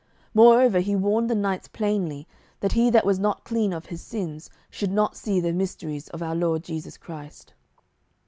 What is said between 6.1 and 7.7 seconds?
our Lord Jesu Christ.